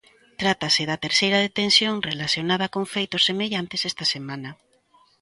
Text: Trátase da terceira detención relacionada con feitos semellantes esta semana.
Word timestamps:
Trátase 0.41 0.83
da 0.89 1.01
terceira 1.05 1.39
detención 1.47 1.95
relacionada 2.09 2.71
con 2.73 2.83
feitos 2.93 3.25
semellantes 3.29 3.81
esta 3.91 4.05
semana. 4.13 4.49